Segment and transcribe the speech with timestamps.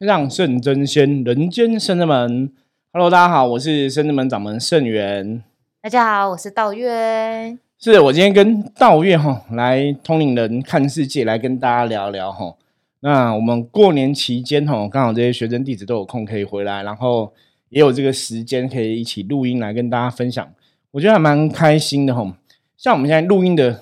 [0.00, 2.50] 让圣真仙，人间圣真门。
[2.92, 5.44] Hello，大家好，我是圣真门掌门圣元。
[5.80, 7.56] 大家好，我是道月。
[7.78, 12.56] 是我今天跟道月哈来通灵人看世界，来跟大家聊聊哈。
[13.00, 17.32] 那我们过年期间哈，刚好这些学生弟子都有空可以回来，然后
[17.68, 20.52] 也有这个时间可以一起录音来跟大家分享，
[20.90, 22.36] 我觉得还蛮开心的哈。
[22.76, 23.80] 像我们现在录音的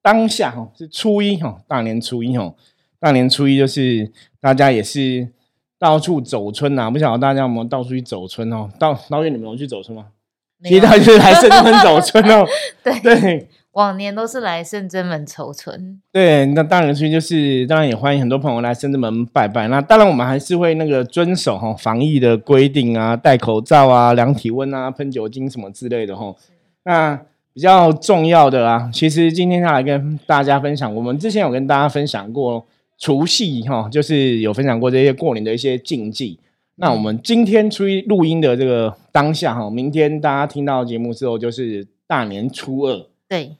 [0.00, 2.54] 当下哈，是初一哈，大年初一哈。
[3.00, 4.10] 大年初一就是
[4.40, 5.28] 大家也是
[5.78, 8.68] 到处走村呐，不晓得大家有没有到处去走村哦？
[8.78, 10.06] 到老远你们有去走村吗？
[10.64, 12.44] 其实就是来深圳门走村哦。
[12.82, 16.02] 对对，往年都是来深圳门走村。
[16.10, 19.68] 对，那大年初一就是当然也欢迎很多朋友来深圳门拜拜。
[19.68, 26.34] 那当然我们还是会那个遵守哈防疫的规定啊，戴口罩啊，量体温啊，喷酒精什么之类的哈。
[26.82, 27.14] 那
[27.54, 32.66] 比较重要的啊，其实今天要来跟大家分享，我们之前有跟大家分享过。
[32.98, 36.38] 除夕哈，就是有分享过这些过年的一些禁忌。
[36.80, 43.56] 那我们今天出去录音的这个当下哈，明天大家听到节目之后就是大年初二，对，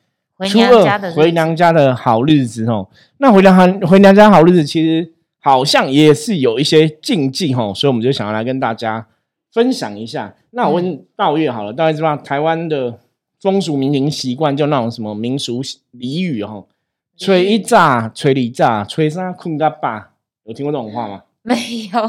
[0.48, 2.88] 初二回娘家的好日子哦。
[3.18, 9.06] 那回娘回娘家好日子，其实好像也是有一些禁忌哈，所以我们就想要来跟大家
[9.52, 10.36] 分享一下。
[10.50, 13.00] 那我问道月好了，大家知道台湾的
[13.40, 16.64] 风俗民情习惯，就那种什么民俗俚语哈。
[17.18, 20.12] 吹一炸，吹二炸，吹三困个爸？
[20.44, 21.24] 有听过这种话吗？
[21.42, 21.54] 没
[21.92, 22.00] 有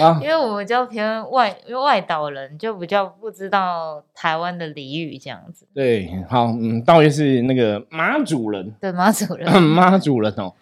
[0.00, 5.66] 啊，因为我们就偏外，因为外岛人就比较不知道台湾的俚语这样子。
[5.74, 10.54] 对，好，嗯，道爷是那个妈祖人，对，妈祖人，妈祖人哦。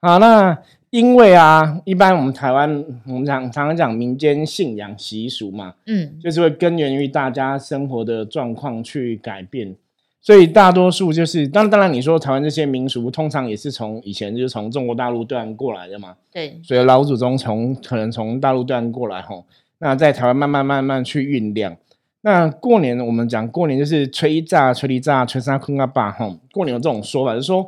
[0.00, 0.56] 好，那
[0.90, 9.76] 因为啊，一般我们台湾，我们讲常常讲民间信仰习俗嘛，嗯，就是会根源于大家生活的状况去改变。
[10.22, 16.14] 所以大多数就是，当当然你说台湾这些民俗，通常也是从以前就是从中国大陆对岸过来的嘛。
[16.30, 16.60] 对。
[16.62, 19.46] 所以老祖宗从可能从大陆对岸过来吼，
[19.78, 21.74] 那在台湾慢慢慢慢去酝酿。
[22.20, 26.36] 那过年我们讲过年就是吹一炸、吹一炸、吹三坤阿爸吼。
[26.52, 27.66] 过年有这种说法，就是说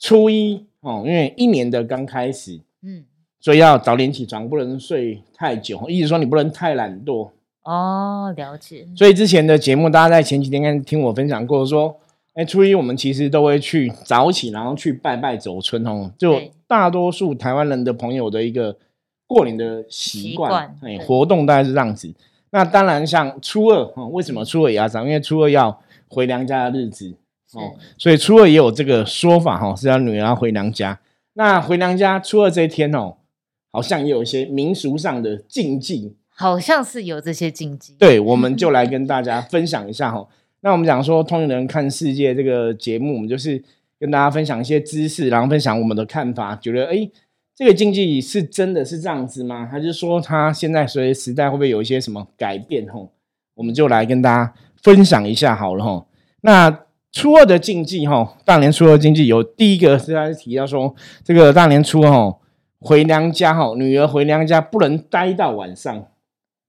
[0.00, 3.04] 初一哦，因为一年的刚开始，嗯，
[3.38, 7.30] 所以要早点起床，不能睡太久，意思说你不能太懒惰。
[7.64, 8.86] 哦，了解。
[8.96, 11.96] 所以之前的节目，大家在前几天看听我分享过，说，
[12.34, 18.76] 哎，初一我们其实都会去早起，然后去拜拜走春哦，就大多数台湾人的朋友的一个
[19.26, 22.12] 过年的习惯，哎，活动大概是这样子。
[22.50, 25.04] 那当然，像初二哦，为什么初二也要早？
[25.04, 27.14] 因为初二要回娘家的日子
[27.54, 30.98] 哦，所以初二也有这个说法哈，是要女儿回娘家。
[31.34, 33.16] 那回娘家初二这一天哦，
[33.70, 36.16] 好像也有一些民俗上的禁忌。
[36.42, 40.26] 好像是有这些禁忌，对，我们就来跟大家分享一下哈。
[40.62, 43.62] 那我们讲说《通灵人看世界》这个节目，我们就是
[44.00, 47.08] 跟大家分享一些知识，然后分享我们的看法，觉得哎，
[47.54, 49.68] 这个禁忌是真的是这样子吗？
[49.70, 52.88] 还是说它现在随着时代会不会有一些什么改变？
[52.88, 53.12] 吼，
[53.54, 54.52] 我们就来跟大家
[54.82, 56.04] 分享一下好了哈。
[56.40, 56.76] 那
[57.12, 60.92] 初二的禁忌哈，大年初二禁忌有第一个是他提到说，
[61.22, 62.34] 这个大年初二
[62.80, 66.04] 回娘家哈，女儿回娘家不能待到晚上。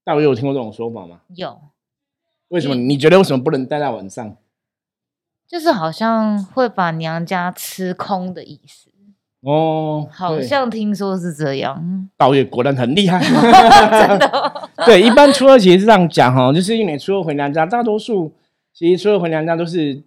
[0.04, 1.22] 大伟有听过这种说法吗？
[1.36, 1.60] 有。
[2.50, 2.76] 为什么？
[2.76, 4.36] 你觉得为什么不能待到晚上？
[5.48, 8.90] 就是好像会把娘家吃空的意思。
[9.42, 12.10] 哦，好像听说是这样。
[12.18, 13.20] 大伟果然很厉害。
[14.08, 14.70] 真的。
[14.86, 18.34] 对，一般初二其实是这样讲哈，就是因为初二回娘家，大多数
[18.74, 20.02] 其实初二回娘家都是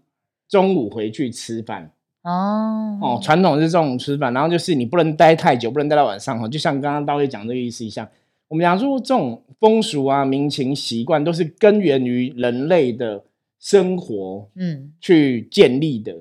[0.49, 1.91] 中午回去吃饭。
[2.23, 2.99] 哦。
[3.01, 8.09] 哦，传统是中午吃饭，然后就是你不能待太久，不能待到晚上哈，就像刚刚大伟讲这个意思一样。
[8.49, 13.25] 我们讲说这种风俗啊、民情习惯，都是根源于人类的
[13.59, 16.15] 生活，嗯，去建立的。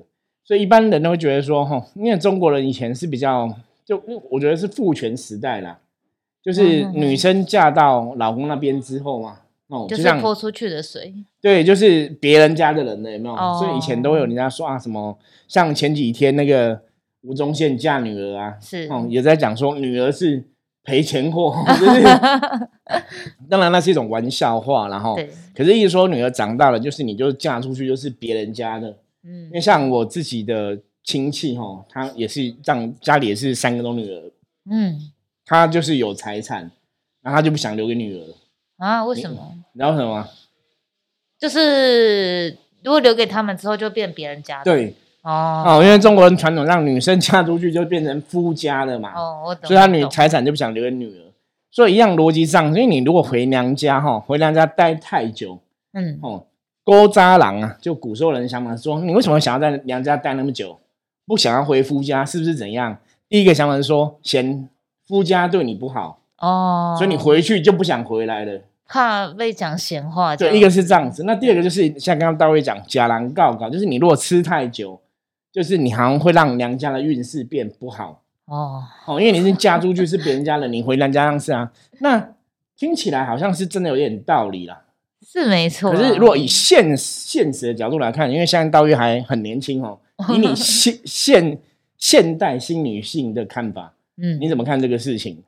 [0.44, 3.48] 所以一般人都会觉得说，哈，因为中国人以前是比较，
[3.84, 5.78] 就我觉得是父权时代啦，
[6.42, 9.38] 就是女生嫁到老公那边之后嘛，
[9.68, 13.36] 哦，就像泼出去的水，对，就是别人家的人了，有没有？
[13.58, 15.16] 所以以前都会有人家说啊，什么
[15.46, 16.80] 像前几天那个
[17.22, 20.42] 吴宗宪嫁女儿啊，是，哦，也在讲说女儿是。
[20.86, 22.02] 赔钱货，就 是
[23.50, 25.16] 当然那是一种玩笑话，然后，
[25.54, 28.88] 可是，一说女儿长大了，就是你就嫁出去就是别人家的，
[29.24, 34.30] 嗯，因为像我自己的亲戚哈，他也是这样，家里也是三个都女儿，
[34.70, 35.10] 嗯，
[35.44, 36.70] 他就是有财产，
[37.20, 38.24] 然后他就不想留给女儿
[38.78, 39.04] 啊？
[39.04, 39.52] 为什么？
[39.72, 40.28] 你知道什么？
[41.38, 44.94] 就是如果留给他们之后，就变别人家的，对。
[45.32, 51.32] 哦，因为中国人传统让女生嫁出去就变成夫家了嘛，哦，我懂，所以他女财产就不想留给女儿，
[51.70, 55.58] 所以一样逻辑上，因为你如果回娘家哈，回娘家待太久，
[55.94, 56.44] 嗯，哦，
[56.84, 60.78] 勾渣郎啊，就古时候人想法说，你为什么想要在娘家待那么久，
[61.26, 62.96] 不想要回夫家，是不是怎样？
[63.28, 64.68] 第一个想法是说嫌
[65.08, 70.36] 夫家对你不好，哦，所以你回去就不想回来了，怕被讲闲话。
[70.36, 75.00] 对，一个是这样子，那第二个就是像刚刚大卫讲，假狼告告，就是你如果吃太久，
[75.56, 78.22] 就是你好像会让娘家的运势变不好。
[78.44, 78.84] 哦。
[79.06, 82.34] 哦，因为你是嫁出去是别人家的，你回娘家样是啊，那
[82.76, 84.82] 听起来好像是真的有点道理啦。
[85.26, 89.98] 是没错，可是如果以现现实的角度来看，因为现在道玉还很年轻哦，
[90.28, 91.58] 以你现现
[91.96, 95.42] 现代新女性的看法，嗯，你怎么看这个事情？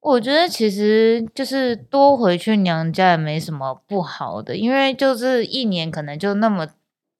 [0.00, 6.68] 我觉得其实就是多回去娘家也没什么不好的，因为就是一年可能就那么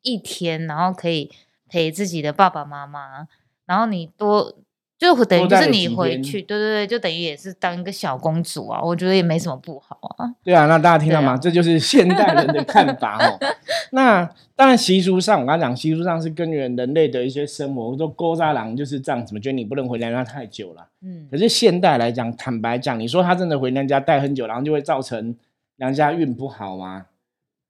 [0.03, 1.31] 一天，然后可以
[1.71, 3.29] 陪自己的爸爸妈妈，
[3.65, 4.57] 然后你多。
[5.01, 10.35] 就等于就是你回去，对对对，就等于也是当一个小公主啊，我觉得也没什么不好啊。
[10.45, 11.39] 对啊，那大家听到吗？
[11.39, 13.39] 这就是现代人的看法 哦。
[13.93, 20.87] 那当然习俗上，我刚讲习俗上是根源人类的一些生活，我说勾扎郎就是这样，怎么觉得你不能回娘家太久了？
[21.01, 21.27] 嗯。
[21.31, 25.35] 可是现代来讲，坦白讲，你说他真的回娘家待很久，然后就会造成
[25.77, 27.07] 娘家运不好吗？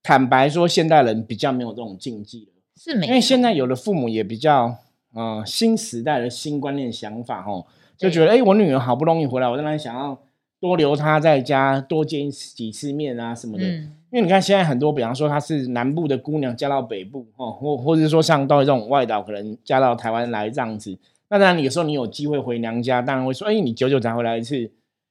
[0.02, 3.06] 坦白说，现代人比较没有这种禁忌了，是没？
[3.08, 4.78] 因为现在有的父母也比较。
[5.12, 7.66] 嗯，新时代的新观念想法，哦，
[7.98, 10.16] 就觉得，哎，我女儿好不容易回来，我当然想要
[10.60, 13.64] 多留她在家，多见几次面啊什么的。
[13.64, 20.96] 因为你看，现在很多，比方说她是南部的姑娘嫁到北部，哦，或或者是说像到这种外岛，可能嫁到台湾来这样子。
[21.28, 24.70] 那当然，有时候你有机会回娘家，当然会说，哎，你久久才回来一次，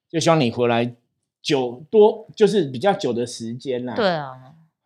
[0.09, 0.95] 就希望你回来
[1.41, 3.93] 久多，就是比较久的时间啦。
[3.95, 4.31] 对啊。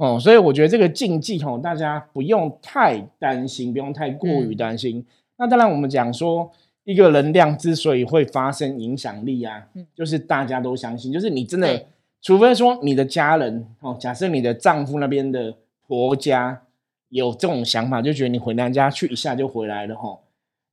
[0.03, 5.05] 哦，所以我觉得这个禁忌哦，大家不用太担心，不用太过于担心。
[5.37, 6.51] 那当然，我们讲说
[6.83, 9.65] 一个能量之所以会发生影响力啊，
[9.95, 11.85] 就是大家都相信，就是你真的，
[12.21, 15.55] 除非说你的家人哦，假设你的丈夫那边的
[15.87, 16.63] 婆家
[17.07, 20.19] 有这种想法，就觉得你回娘家去一下就回来了哈，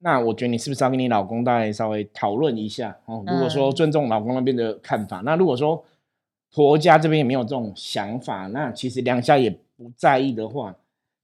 [0.00, 3.23] 那我觉得你是不是要跟你老公大概稍微讨论一下哦？
[3.25, 5.85] 如果说尊重老公那边的看法，那如果说。
[6.52, 10.75] 婆家这边也没有这种想法，那其实娘家也不在意的话，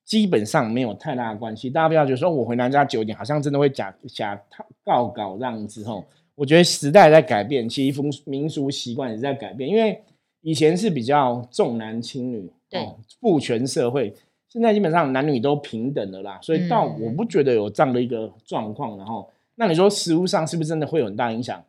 [0.04, 1.68] 基本上没有太大的关系。
[1.68, 4.40] 大家不要觉得说我回娘家久一点，好像真的会假假
[4.84, 6.04] 告告这样子吼。
[6.36, 9.68] 我觉得时代在改变，其实风民俗习惯也在改变。
[9.68, 10.00] 因为
[10.42, 12.86] 以前是比较重男轻女，对
[13.20, 14.14] 父权社会，
[14.48, 18.96] 现在基本上男女都平等的啦，所以到我不觉得有这样的一个状况。
[18.96, 21.64] 然后，那你说食物上是不是真的会有很大影响？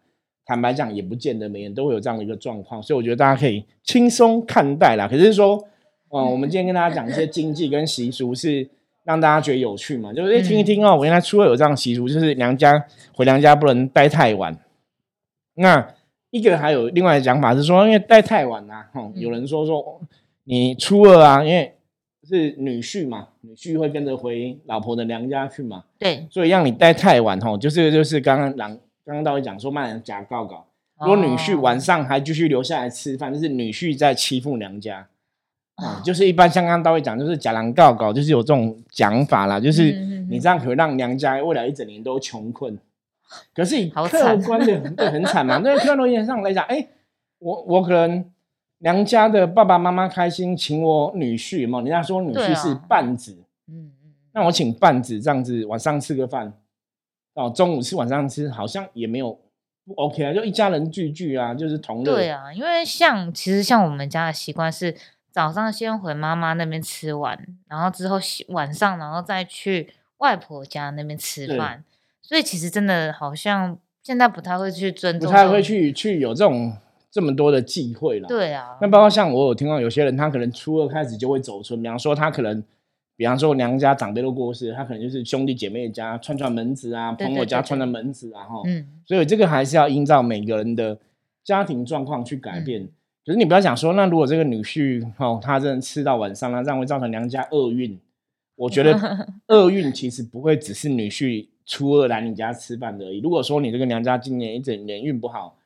[0.47, 5.05] 坦白讲，也不见得每人都会有这样的一个状况，所以我觉得大家可以轻松看待啦。
[5.05, 5.61] 可是说，
[6.09, 8.65] 嗯，我们今天跟大家讲一些经济跟习俗，是
[9.03, 10.13] 让大家觉得有趣嘛？
[10.13, 12.81] 就是听一听哦，我原来初二有这样习俗，就是娘家
[13.13, 14.57] 回娘家不能待太晚。
[15.55, 15.93] 那
[16.29, 19.99] 一个还有另外的讲法是说，因为待太晚啊，哈，有人说说
[20.45, 21.73] 你初二啊，因为
[22.23, 28.79] 是女婿嘛，女婿会跟着回老婆的娘家去嘛，对，所以让你待太晚，吼，就是就是刚刚讲。
[29.07, 30.67] 刚刚大卫讲说，骂人假告告，
[30.99, 35.07] 如果女婿晚上还继续留下来吃饭，就是女婿在欺负娘家
[35.75, 36.01] 啊。
[36.03, 39.61] 就是一般像刚刚大卫讲，就是假狼告告，就是有这种讲法啦。
[39.61, 39.93] 就是
[40.29, 42.77] 你这样可能让娘家未来一整年都穷困。
[43.55, 45.57] 可是以客观的对很惨嘛？
[45.63, 46.85] 那客观意义上来讲，哎，
[47.39, 48.25] 我我可能
[48.79, 51.79] 娘家的爸爸妈妈开心，请我女婿嘛。
[51.79, 53.37] 人家说女婿是半子，
[53.69, 56.51] 嗯嗯，那我请半子这样子晚上吃个饭。
[57.37, 59.31] 哦，中午吃晚上吃好像也没有
[59.85, 62.03] 不 OK 啊，就一家人聚聚啊，就是同乐。
[62.03, 64.95] 对啊，因为像其实像我们家的习惯是
[65.31, 68.17] 早上先回妈妈那边吃完，然后之后
[68.47, 71.83] 晚上然后再去外婆家那边吃饭，
[72.23, 76.75] 所以其实真的好像现在不太会去尊重，不太会去去有这种
[77.11, 78.27] 这么多的忌讳了。
[78.27, 82.63] 对啊，那包括像我有听到有些人，他可能初二开始就会走村，比方说他可能。
[83.17, 90.99] 比方说娘家长辈都过世，他可能就是兄弟姐妹家串串门子啊，朋友家串串门子啊，哈，嗯，所以这个还是要依照每个人的
[91.43, 92.87] 家庭状况去改变。
[93.25, 97.99] 可是你不要想说，那如果这个女婿哦，他真的吃到晚上，那这样会造成娘家厄运。
[98.55, 98.95] 我觉得
[99.49, 103.19] 厄运其实不会只是女婿初二来你家吃饭而已。
[103.19, 105.57] 如果说你这个娘家今年一整年运不好，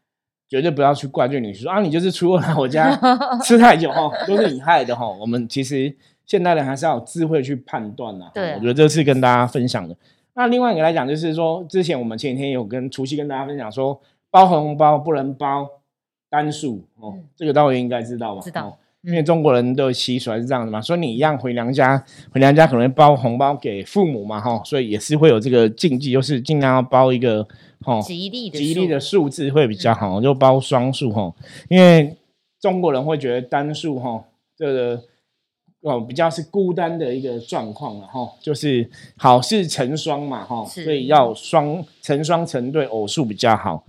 [0.47, 2.97] 绝对不要去怪罪女婿说啊，你就是初二来我家
[3.43, 5.05] 吃太久哈，都是你害的哈。
[5.19, 5.93] 我们其实。
[6.31, 8.31] 现代人还是要有智慧去判断呐。
[8.33, 9.93] 对，我觉得这是跟大家分享的。
[10.33, 15.67] 那另外一个来讲，就是说，之前我们前几天有跟除夕跟大家分享说，包红包不能包
[16.29, 18.41] 单数哦，这个大家应该知道吧？
[18.41, 27.45] 知道，因为中国人的习俗还是这样的嘛，所以你一样回娘家，回娘家可能包红包给父母嘛，哈，所以也是会有这个禁忌，就是尽量要包一个
[27.81, 31.33] 哈吉利的吉利的数字会比较好，就包双数哈，
[31.67, 32.15] 因为
[32.61, 34.23] 中国人会觉得单数哈
[34.55, 35.03] 这个。
[35.81, 43.83] 哦，比较是孤单的一个状况了哈，就是好事成双嘛哈，所以要双成双成对偶数比较好。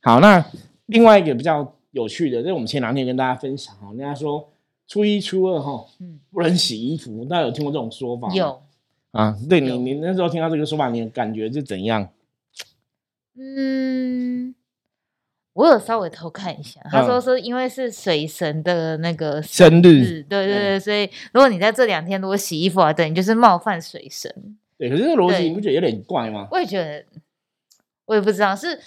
[0.00, 0.44] 好，那
[0.86, 4.48] 另外一个比较有趣的，就是我们前两天跟大家分享哈，人家说
[4.86, 8.34] 初一、初二哈，嗯，不能洗衣服，大家有听过这种说法吗？
[8.34, 8.62] 有
[9.10, 12.08] 啊，对你，你那时候听到这个说法，你的感觉是怎样？
[13.36, 14.54] 嗯，
[15.54, 24.56] 我有稍微偷看一下，他说是因为是水神的那个生日，对对对，所以如果你在这两天如果洗衣服啊，等于就是冒犯水神。
[24.78, 26.48] 对，可是这个逻辑你不觉得有点怪吗？
[26.50, 27.04] 我也觉得，
[28.06, 28.80] 我也不知道是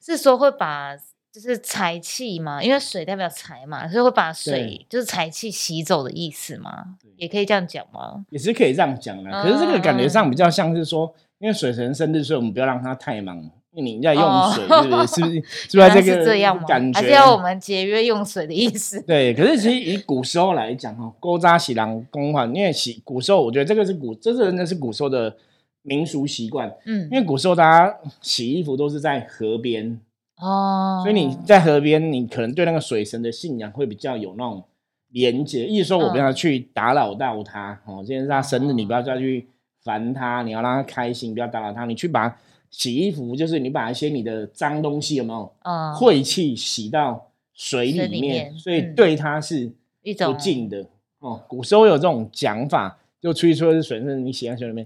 [0.00, 0.96] 是说会把
[1.30, 8.24] 就是财气嘛，因为水代表财嘛，所以会把水就是财气洗走的意思嘛，也可以这样讲吗？
[8.30, 11.14] 也是可以这样讲的，可是这个感觉上比较像是说。
[11.38, 13.50] 因为水神生日，所以我们不要让他太忙。
[13.82, 15.14] 你在用水，是不是？
[15.16, 15.42] 是不是？
[15.68, 17.00] 是不是这个感觉？
[17.00, 19.00] 还是要我们节约用水的意思？
[19.02, 19.34] 对。
[19.34, 25.36] 可是其实以古时候来讲，哈，勾扎洗狼公款，因为洗古时候，我觉得这个是古，这是真的是古时候的
[25.82, 26.72] 民俗习惯。
[26.86, 27.08] 嗯。
[27.10, 30.00] 因为古时候大家洗衣服都是在河边
[30.38, 34.64] 哦，所以你在河边，你可能对那个水神的信仰会比较有那种
[35.10, 35.66] 连接。
[35.66, 39.48] 意思说我不要去打扰到他哦，今天是他生日，你不要再去。
[39.84, 41.84] 烦他，你要让他开心，不要打扰他。
[41.84, 42.34] 你去把
[42.76, 45.48] 洗衣服，就是你把一些你的脏东西有没有？
[45.94, 49.70] 晦气洗到水里面，所以对它是
[50.02, 50.84] 不敬的
[51.20, 51.40] 哦。
[51.46, 54.84] 古时候有这种讲法，就吹吹是水，是你洗在水里面。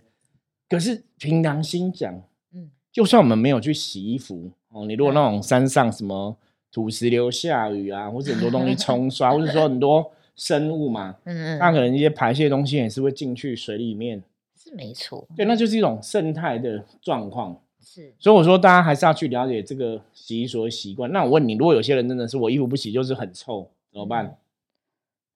[0.68, 2.14] 可是凭良心讲，
[2.52, 6.36] 嗯，就算我们没有去洗衣服哦，你如果那种山上什么
[6.70, 14.22] 土石流下雨啊，或者很多东西冲刷，或者说很多生物嘛， 嗯嗯，那可能一些排泄东西也是会进去水里面。
[14.62, 17.58] 是没错，对，那就是一种生态的状况。
[17.90, 21.10] 是，所以我说大家还是要去了解这个洗衣所的习惯。
[21.10, 24.36] 那我问你，如果有些人真的是我衣服不洗就是很臭，怎么办？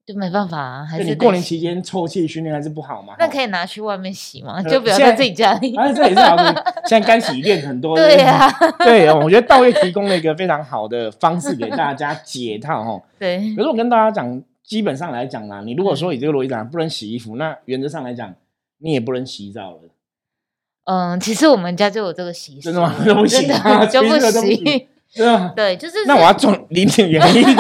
[0.05, 3.15] 就没办法啊，还是你过年期间臭气熏天还是不好嘛？
[3.19, 4.63] 那可以拿去外面洗吗？
[4.63, 5.75] 就不要在自己家里。
[5.81, 6.37] 啊，这也是好。
[6.85, 7.97] 现在干洗店很多。
[7.97, 13.03] 对呀，对，我觉得道业提供了一个非常好的方式给大家解套哈。
[13.19, 13.55] 对。
[13.57, 18.35] 可是我跟大家讲，基本上来讲啦，你如果说你这个逻辑讲不能洗衣服，那原则上来讲。
[18.85, 19.83] 你也不能洗澡了。
[20.85, 22.95] 嗯，其实我们家就有这个习俗，真的吗？
[23.15, 23.47] 不洗
[23.91, 26.05] 就不洗，对啊，对，就是。
[26.07, 27.57] 那我要装离你远一点。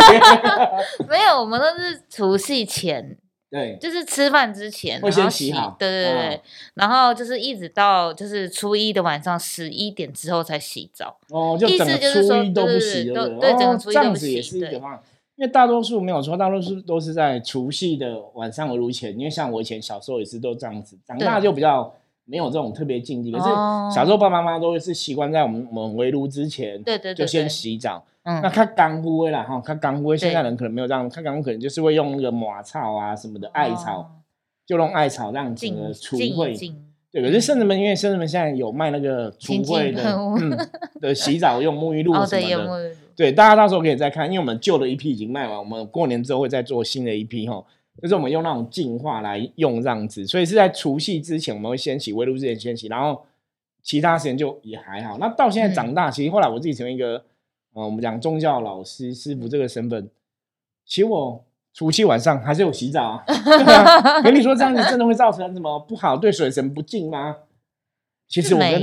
[1.09, 3.17] 没有，我们都是除夕前，
[3.50, 6.41] 对，就是吃饭之前会先洗好，对对对，
[6.75, 11.19] 然后就是一直到就是初一的晚上十一点之后才洗澡。
[11.29, 14.99] 哦，就整个初一都不洗，对对，整个初一都不洗，也是一方。
[15.37, 19.19] 因为大多数没有错，大多数都是在除夕的晚上如前。
[19.19, 21.93] 因为像我以前小时候也是都这样子，长大就比较
[22.25, 23.31] 没有这种特别禁忌。
[23.31, 23.45] 可是
[23.95, 28.05] 小时候爸爸妈妈都是习惯在我们我们围炉之前，对对，就先洗澡。
[28.25, 30.14] 那看干枯啦哈，看干枯。
[30.14, 34.09] 现在人可能没有这样，看干枯可能就是会用那个马草啊什么的艾草，
[34.64, 36.73] 就用艾草让整个除秽。
[37.11, 40.57] 对，可是圣人们因为圣人们现在有卖那个除秽的嗯
[41.00, 42.95] 的洗澡用沐浴露什么的。
[43.17, 47.62] 对，大家到时候可以再看，因为我们旧的一批已经卖完，我们过年之后会再做新的一批哈。
[48.01, 53.25] 就是我们用那种净化来用这样子，所以是在除夕之前我们会先洗，围炉之前先洗，然后
[53.83, 55.19] 其他时间就也还好。
[55.19, 57.25] 那到现在长大，其实后来我自己成为一个，
[57.75, 60.09] 呃，我们讲宗教老师师傅这个身份，
[60.87, 61.45] 其实我
[61.75, 63.25] 除夕晚上还是有洗澡啊。
[64.23, 67.37] 跟你说这样子真的会造成什么不好，对水神不敬吗？
[68.29, 68.83] 其实我跟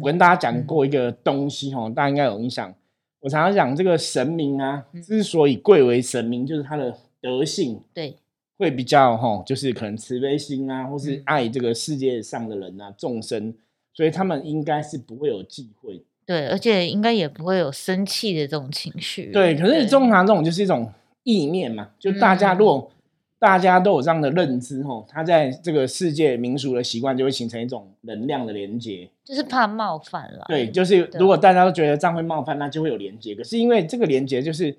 [0.00, 2.72] 我跟大家讲过一个东西哈，大家应该有印象。
[3.18, 8.14] 我常常讲这个神明啊，之所以贵为神明，就是他的德性，对，
[8.58, 13.54] 会比较哈，就是可能慈悲心啊，或是爱这个世界上的人啊，众生，
[13.92, 19.54] 所以他们应该是不会有忌讳，对，而且应该也不会有生气的这种情绪，对。
[19.54, 22.90] 可是通常这种就是一种意念嘛，就大家如果。
[23.38, 30.46] 大家都有这样的认知，吼，他在这个世界民俗的习惯就会形成一种能量的连接，就是怕冒犯了。
[30.48, 33.34] 对，就是如果大家都觉得这样会冒犯，那就会有连接。
[33.34, 34.74] 可是因为这个连接，就是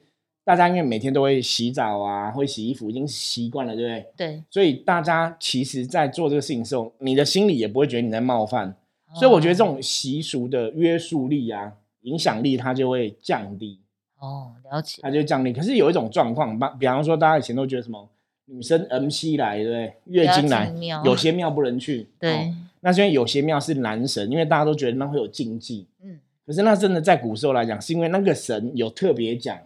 [0.48, 4.06] 大家因为每天都会洗澡啊，会洗衣服，已经习惯了，对不对？
[4.16, 4.44] 对。
[4.50, 8.74] 所以大家其实，在做这个事情的时候，你的心里也不会觉得你在冒犯。
[9.14, 11.74] 所以我觉得这种习俗的约束力啊，
[12.04, 13.78] 影响力它就会降低。
[14.20, 15.02] 哦，了解。
[15.02, 15.52] 它就降低。
[15.52, 18.08] 可是有一种状况，比比方说，大家以前都觉得什么？
[18.46, 19.94] 女生 M C 来，对不对？
[20.06, 20.74] 月经来，
[21.04, 22.08] 有些庙不能去。
[22.18, 25.86] 对，那是因为有些庙是男神，因为大家都觉得那会有禁忌。
[26.02, 29.60] 嗯，可是那真的在古时候来讲，是因为那个神有特别讲，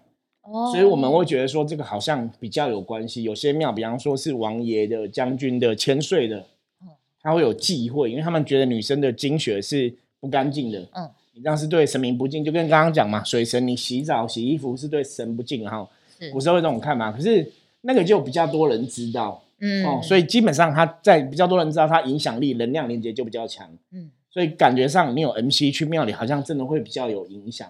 [0.43, 3.23] 所以我们会觉得说这个好像比较有关系。
[3.23, 6.45] 有些庙，比方说是王爷的、将军的、千岁的，
[7.21, 10.79] 他会有忌讳，因为他们觉得女生的精血是不干净的。
[10.93, 15.87] 嗯，你这样是对神明不敬，就跟刚刚讲嘛，水神你洗澡洗衣服是对神不敬哈。
[16.31, 17.51] 古时候有这种看法，可是。
[17.83, 27.67] 那个就比较多人知道，嗯，哦，所以基本上他在比较多人知道，他影响力、能量连接就比较强，嗯，所以感觉上你有 MC 去庙里，好像真的会比较有影响。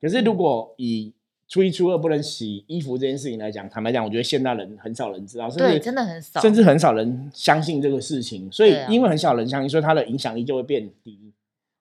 [0.00, 1.12] 可是如果以
[1.50, 8.48] 初一初二不能洗衣服这件事情来讲，坦白讲，我觉得现代人很少人知道，甚至真的很少，甚至很少人相信这个事情。
[8.52, 11.18] 所以因为很少人相信，所以它的影响力就会变低。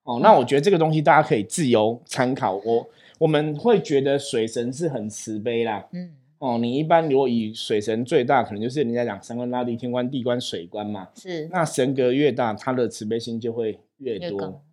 [0.03, 2.55] 哦，那我觉得这个东西大家可以自由参考。
[2.65, 5.87] 我我们会觉得水神是很慈悲啦。
[5.91, 6.13] 嗯。
[6.39, 11.09] 哦，你一般如果以水神最大，可能就是人家讲三观大地，天官、地官、水官嘛。
[11.13, 11.47] 是。
[11.51, 14.63] 那神格越大，他的慈悲心就会越多。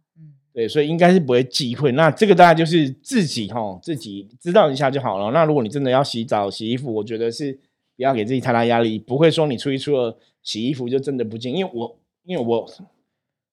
[0.57, 1.93] 对，所以应该是不会忌讳。
[1.93, 5.31] 那这个大家就是自己哈，自己知道一下就好了。
[5.31, 7.53] 那如果你真的要洗澡、洗衣服，我觉得是
[7.95, 11.55] 不要给自己太大压力，不会说你初一初二洗衣服就真的不进。
[11.55, 12.67] 因为我因为我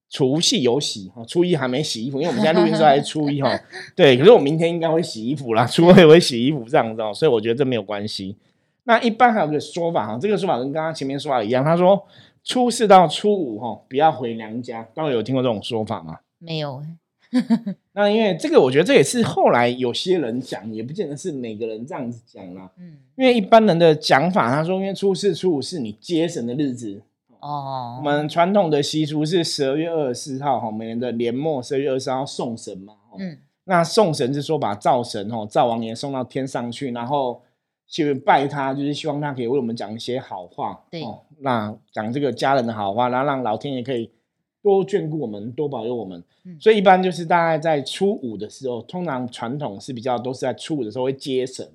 [0.08, 3.50] 除夕有洗哈，初一还没洗衣服，因为我们现在录音时候还是初一哈。
[3.94, 8.38] 对，可是我明天应该会洗衣服啦， 初二也会洗衣服这样子哦，所以我觉得这没有关系。
[8.84, 12.02] 那一般还有个说法哈，这个说法跟刚刚前面说法一样，他说
[12.42, 16.16] 初四到初五哈不要回娘家，各位有听过这种说法吗？
[16.44, 16.82] 没有
[17.94, 22.70] 那因为这个，我觉得这也是后来有些人讲，也不见得是每个人这样子讲啦。
[22.78, 27.02] 嗯，因为一般人的讲法，他说，因为初四、初五是你接神的日子
[27.40, 27.96] 哦。
[27.98, 32.94] 我们传统的习俗是十二月二十四号哈，每年的年末十二月二十四号送神嘛。
[33.18, 37.42] 嗯，那送神是说把灶神哈灶王爷送到天上去，然后
[37.88, 40.84] 去拜他，就是希望他可以为我们讲一些好话。
[40.88, 41.02] 对，
[41.40, 44.08] 那讲这个家人的好话，然后让老天爷可以。
[44.64, 46.24] 多眷顾我们，多保佑我们。
[46.58, 51.68] 所以一般就是大概在初五的时候，通常传统是比较都是在初五的时候会接神，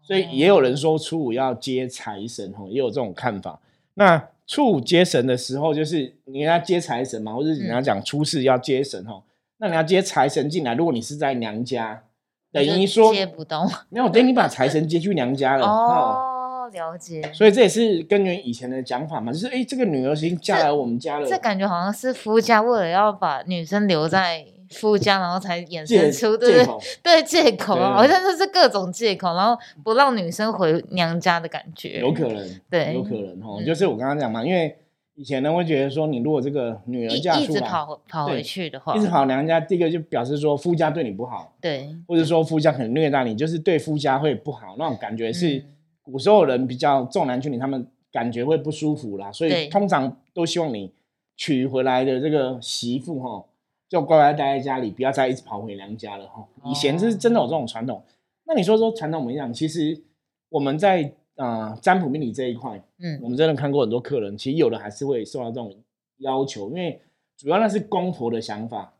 [0.00, 3.60] 所以也有人说初五要接财神，吼，也有这种看法。
[3.94, 9.24] 那初五接神的时候，就是你要接财神嘛，或者你要讲初四要接神，吼，
[9.58, 10.74] 那你要接财神进来。
[10.74, 12.04] 如果你是在娘家，
[12.52, 16.28] 等于说接不动，没有，等于你把财神接去娘家了，哦。
[16.72, 21.28] 了解，所以这也是根源以前的讲法嘛，就是哎，这个女儿已经嫁来我们家了。
[21.28, 26.66] 这感觉好像是夫家为了要把女生留在夫家，然后才衍生出对
[27.02, 32.00] 对借口，好像就是各种借口，然后不让女生回娘家的感觉。
[32.00, 34.74] 有可能，对，有可能哈，就是我刚刚讲嘛，因为
[35.14, 45.62] 以前呢会觉得说，你如果这个女儿嫁出来跑跑回去的话，一直跑娘家，第一个就表示说夫家对你不好，对，或者说夫家可能虐待你，就是对夫家会不好那种感觉是。
[46.02, 50.92] 古时候人比较重男轻女，他们感觉会不舒服啦，所以通常都希望你
[51.36, 53.44] 娶回来的这个媳妇哈，
[53.88, 56.46] 就乖乖待在家里，不要再一直跑回娘家了哈。
[56.64, 58.02] 以前是真的有这种传统。
[58.44, 59.52] 那你说说传统怎么样？
[59.52, 60.02] 其实
[60.48, 65.74] 我们在啊占卜命理这一块，嗯，我们真的看过很多客人，其实有的还是会受到这种
[66.18, 67.00] 要求，因为
[67.36, 68.94] 主要那是公婆的想法。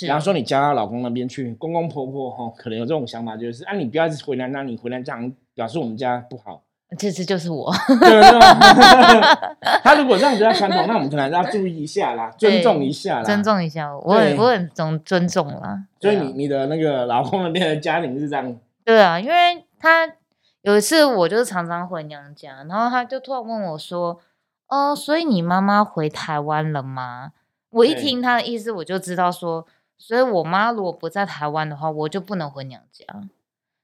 [0.00, 5.32] 比方说你嫁到老公那边去，公公婆婆哈可能有这种想法，就是啊你不要一直回来，那你回来这样。
[5.54, 6.64] 表示我们家不好，
[6.98, 7.72] 这次就是我。
[9.84, 13.96] 他如果这样子要传统，那我们可能要注意一下啦，尊重一下啦，尊重一下。
[13.96, 15.84] 我很我很尊尊重啦。
[16.00, 18.56] 所以你你的那个老公那边的家庭是这样？
[18.84, 20.10] 对啊，因为他
[20.62, 24.18] 有一次我就是常常回娘家，然后他就突然问我说
[24.66, 27.30] ：“哦，所以你妈妈回台湾了吗？”
[27.74, 29.66] 我一听他的意思，我就知道说，
[29.98, 33.04] 所以我妈如果不在台湾的话，我就不能回娘家。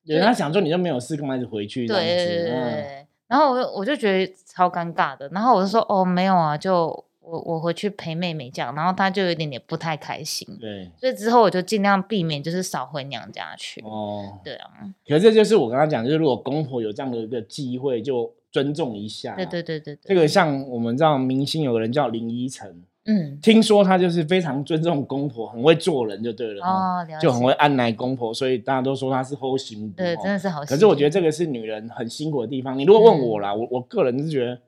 [0.04, 1.86] 有人想说你就没有事，干嘛就回去？
[1.86, 3.06] 对对对。
[3.26, 5.28] 然后我我就觉得超尴尬的。
[5.28, 6.86] 然后我就说哦没有啊，就
[7.20, 8.74] 我我回去陪妹妹这样。
[8.74, 10.48] 然后他就有点点不太开心。
[10.58, 10.90] 对。
[10.98, 13.80] 所以之后我就尽量避免，就是少回娘家去。
[13.82, 14.38] 哦。
[14.42, 14.70] 对啊。
[15.06, 19.36] 可是这就是我刚刚讲，就是如果公婆有这样的一个机会，就尊重一下。
[19.36, 19.98] 对对对对。
[20.02, 22.82] 这个像我们知道明星有个人叫林依晨。
[23.10, 29.90] 嗯，听说他就是非常尊重公婆，很会做人就对了哦，就很会按奶公婆，所以大家都说他是后行。
[29.96, 30.64] 对，真的是好。
[30.64, 32.78] 可是我觉得这个是女人很辛苦的地方。
[32.78, 34.60] 你如果问我啦，我我个人是觉得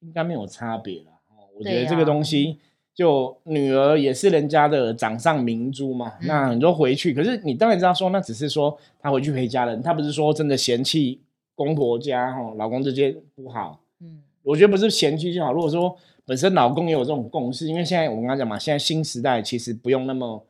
[0.00, 1.12] 应该没有差别啦。
[1.30, 2.58] 哦，我觉得这个东西，
[2.94, 6.12] 就女儿也是人家的掌上明珠嘛。
[6.24, 11.20] 那你说回去，可是你当然知道说，那只是说她回去陪家人，她不是说真的嫌弃
[11.54, 13.80] 公婆家哈，老公这些不好。
[14.00, 15.52] 嗯，我觉得不是嫌弃就好。
[15.52, 15.96] 如果说
[16.30, 20.46] 本身老公也有这种共识，因为现在我刚刚讲嘛，现在新时代其实不用那么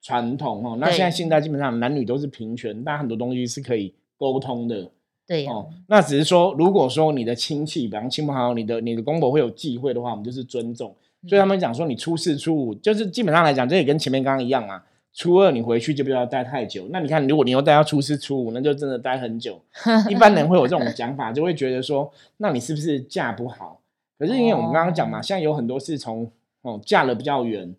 [0.00, 0.76] 传统哦。
[0.78, 4.88] 那现在现在基本上男女都是平权，但很多东西是可以沟通的。
[5.26, 10.94] 对哦，那只是说，如果说你的亲戚，比方亲朋好友，你的你的公婆会有忌讳的话，我们就是尊重。
[11.28, 14.84] 所以他们讲说，你初四初五，就是基本上来讲，这也跟前面刚刚一样啊。
[15.12, 16.86] 初二你回去就不要待太久。
[16.92, 19.60] 那你看，如果你又待到初四初五，那就真的待很久。
[20.08, 23.80] 一般人会有这种讲法，就会觉得说，那你是不是嫁不好？
[24.18, 26.30] 可是因为我们刚刚讲嘛，现在有很多是从
[26.62, 27.74] 哦嫁了比较远，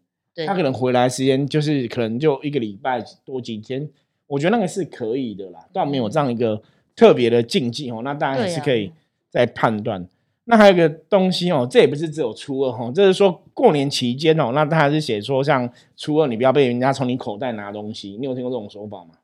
[0.45, 3.89] 他可能回来时间就是可能就一个礼拜多几天，
[4.27, 6.61] 我觉得那个是可以的啦，倒没有这样一个
[6.95, 8.01] 特别的禁忌哦。
[8.03, 8.91] 那当然也是可以
[9.29, 10.07] 再判断。
[10.47, 19.15] 那还有一个东西哦，这也不是只有初二哈，就是说过年期间哦，那他还是写说像初二你不要被人家从你口袋拿东西，你有听过这种说法吗？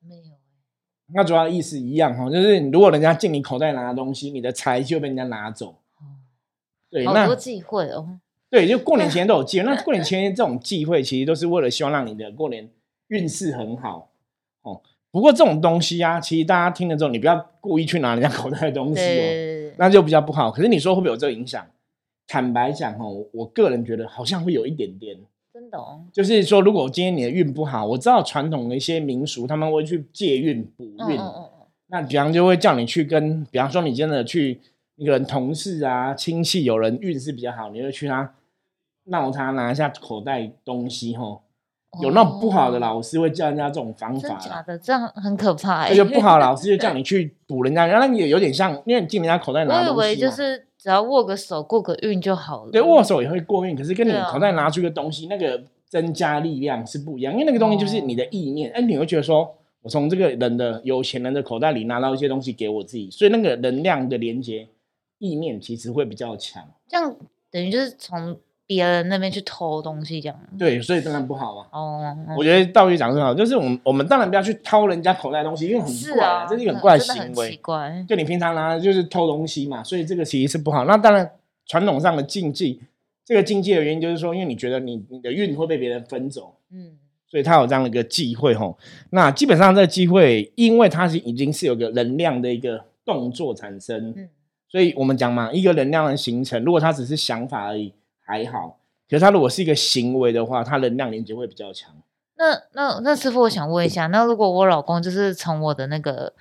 [0.00, 0.32] 没有，
[1.14, 5.76] 那主要意思一样哈，就是如果人家进你口袋拿东西，你的财就被人家拿走。
[6.92, 8.20] 对，好多忌讳哦。
[8.50, 9.64] 对，就过年前都有忌讳。
[9.68, 12.68] 那过年前这种忌讳，其实都是为了希望让你的过年
[13.08, 14.10] 运势很好
[14.60, 14.82] 哦。
[15.10, 20.50] 不过这种东西啊，其实大家听了之后，你不要故意去拿人家口袋的东西哦，那就比较不好。
[20.50, 21.66] 可是你说会不会有这个影响？
[22.26, 25.18] 坦白讲哦，我个人觉得好像会有一点点。
[25.52, 26.04] 真的哦。
[26.12, 31.18] 就是说，如果今天你的运不好，我知道传统的一些民俗，他们会去借运补运。
[31.18, 31.66] 嗯嗯嗯。
[31.88, 34.60] 那比方就会叫你去跟，比方说你真的去
[35.02, 38.34] 一个人同事啊、亲戚有人运势比较好，你就去他
[39.06, 41.42] 闹他拿一下口袋东西吼。
[42.00, 45.88] 有那种不好的老师会教人家这种方法，假的，这样很可怕。
[45.88, 52.70] 那就不好老师就叫你去补人家，然后也有点像，因为你进人家口袋拿东西我以为就是只要握个手过个运就好了。
[52.70, 57.32] 对，握手也会过运，可是跟你口袋拿出一个东西，那个增加力量是不一样。
[57.34, 64.66] 因为那个东西就是你的意念，哎，你会觉得说我从这个人的有钱人的口袋里拿到一些东西给我自己，所以那个能量的连接
[65.22, 66.62] 意念其实会比较强。
[66.88, 67.16] 这样
[67.50, 68.36] 等于就是从。
[68.64, 71.68] 别人那边去偷东西，这样对，所以当然不好啊。
[71.72, 77.50] 哦，我觉得道理讲很好，就是我们我们当然不要去偷人家口袋东西，因为很怪，这是一个很怪行为。
[77.50, 80.86] 奇怪，就你平常拿就是偷东西嘛，所以这个其实是不好。
[80.86, 81.30] 那当然
[81.66, 82.80] 传统上的禁忌，
[83.26, 86.96] 这个禁忌的原因就是说，因为你觉得你你的运会被别人分走，嗯，
[87.28, 88.78] 所以他有这样的一个忌讳吼。
[89.10, 94.28] 那基本上这个忌讳，因为它是已经是有个能量的一个动作产生，嗯，
[94.72, 97.94] 所以我们讲嘛，一个能量的形成，如果它只是想法而已。
[98.24, 98.78] 还好，
[99.10, 101.90] 可是它如果是一个行为的话，它能量连接会比较强。
[102.38, 106.32] 那那那师傅，我想问一下，那如果我老公就是从我的那个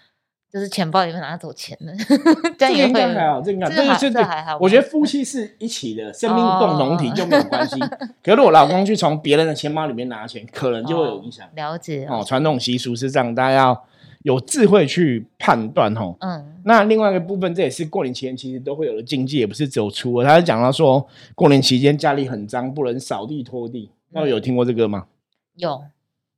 [0.54, 1.92] 就是钱包里面拿走钱呢？
[2.60, 4.60] 这应该还好，这应该这这还好。
[4.62, 7.78] 我觉得夫妻是一起的，生命共同体就没有关系。
[8.24, 11.46] 可是我老公去从别人的钱包里面拿钱，可能就会有影响。
[11.56, 13.84] 了解哦，传统习俗是这样，大家要。
[14.24, 20.26] 有智慧去判断吼，嗯，那另外一个部分，这也是过年期间其实都会有的禁忌，也不是只有初二。
[20.26, 23.90] 他是讲到说，过年期间家里很脏，不能扫地拖地。
[24.10, 25.08] 那有听过这个吗？
[25.56, 25.82] 有。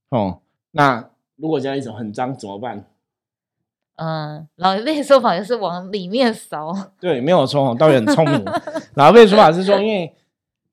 [0.09, 0.39] 哦，
[0.71, 2.85] 那如果家里很脏怎么办？
[3.95, 6.73] 嗯，老一辈说法就是往里面扫。
[6.99, 8.45] 对，没有错，倒也很聪明。
[8.95, 10.11] 老一辈说法是说，因为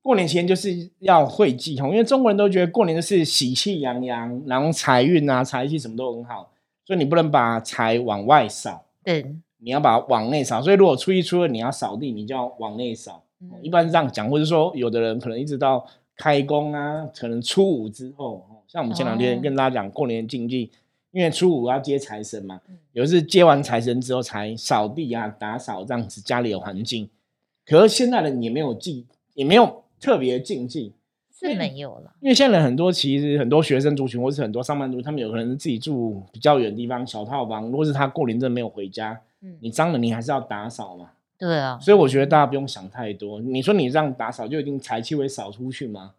[0.01, 6.49] 过年前就是要会忌吼，因为中国人都觉得过年就是喜气洋洋，然后财运啊、财气什么都很好。
[6.91, 9.25] 所以你不能把财往外扫，对，
[9.59, 10.61] 你要把它往内扫。
[10.61, 13.23] 所以如果初一、初二你要扫地，你就要往内扫。
[13.61, 20.69] 一般是这样讲，或者说有的人可能一直到开工啊，可能初五之后，像我们前两天跟大家讲过年禁忌，
[21.11, 22.59] 因为初五要接财神嘛，
[22.91, 27.09] 有的是接完财神之后才扫地啊、打扫这样子家里的环境。
[27.65, 30.91] 可是现在的你没有禁，也没有特别禁忌。
[31.49, 37.65] 是没有了，因为现在很多其实很多学生族群，或是很多上班族，他们有可能是自己住比较远的地方，小套房。
[37.65, 41.09] 如果是他过年真的没有回家，嗯，你脏了，你还是要打扫嘛。
[41.37, 43.41] 对啊，所以我觉得大家不用想太多。
[43.41, 46.11] 你说你这样打扫就一定财气会扫出去吗？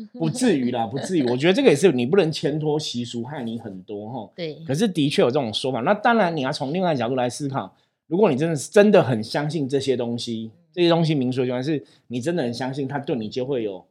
[0.18, 1.26] 不至于啦，不至于。
[1.30, 4.30] 我觉得这个也是你不能牵拖习俗，害你很多哈。
[4.36, 4.54] 对。
[4.66, 5.80] 可是的确有这种说法。
[5.80, 7.74] 那当然你要从另外角度来思考，
[8.06, 13.84] 如果你真的是真的很相信这些东西，这些东西民俗就是你真的很相信，它对你就会有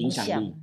[0.00, 0.54] 影响力。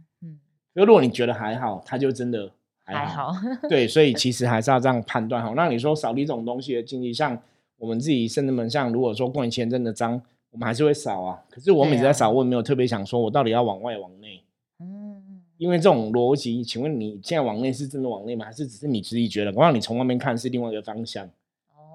[0.76, 2.52] 就如果你觉得还好，他就真的
[2.84, 3.34] 还好。
[3.68, 5.54] 对，所以 其实还是要这样判断哈。
[5.56, 7.38] 那你说扫地这种东西的经济，像
[7.78, 10.22] 我们自己甚至门，像如果说过年前真的脏，
[10.52, 11.42] 我们还是会扫啊。
[11.50, 14.44] 可是我每次在扫，我也没有特别想说我到底要往外往内。
[14.80, 15.42] 嗯。
[15.58, 18.46] 因为这种逻辑，请问你现在往内是真的往内吗？
[18.46, 19.52] 还是只是你自己觉得？
[19.54, 21.28] 我让你从外面看是另外一个方向。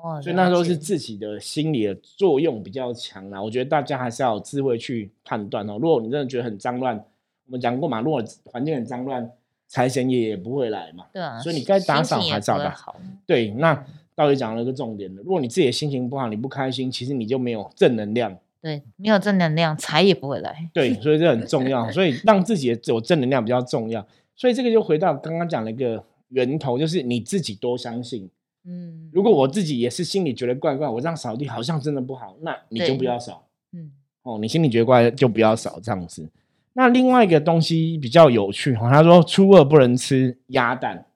[0.02, 0.20] 哦。
[0.20, 3.40] 所以那时候是自己的心理的作用比较强啦。
[3.40, 5.78] 我觉得大家还是要有智慧去判断哦。
[5.81, 7.05] 如果你真的觉得很脏乱，我
[7.53, 9.31] 们讲过嘛，如果环境很脏乱，
[9.69, 11.07] 财神爷也不会来嘛。
[11.12, 12.97] 对啊，所以你该打扫还找的好。
[13.27, 13.85] 对，那
[14.15, 18.37] 到底讲了一个重点的，如果你自己的心情不好，你不开心，其实你就没有正能量。
[18.61, 20.71] 对，没有正能量，财也不会来。
[20.73, 21.88] 对，所以这很重要。
[21.93, 24.07] 所以让自己的有正能量比较重要。
[24.37, 28.31] 所以这个就回到刚刚讲了一个源头，就是你自己多相信。
[28.65, 33.49] 嗯，如果我自己也是心里觉得怪怪，我这样扫地好像真的不好，那你就不要扫。
[33.73, 33.91] 嗯，
[34.23, 36.29] 哦，你心里觉得怪就不要扫这样子。
[36.75, 41.07] 那另外一个东西比较有趣哈，他说初二不能吃鸭蛋，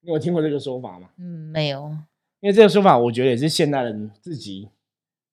[0.00, 1.08] 你有听过这个说法吗？
[1.18, 1.90] 嗯，没有，
[2.40, 4.68] 因为这个说法我觉得也是现代人自己